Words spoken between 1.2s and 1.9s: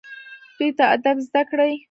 زده کړئ